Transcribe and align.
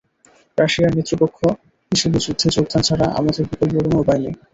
রাশিয়ার 0.57 0.95
মিত্রপক্ষ 0.97 1.39
হিসেবে 1.91 2.17
যুদ্ধে 2.19 2.47
যোগদান 2.55 2.81
ছাড়া 2.87 3.05
আমাদের 3.19 3.43
বিকল্প 3.43 3.73
কোনো 3.77 3.97
উপায় 4.03 4.21
নেই। 4.23 4.35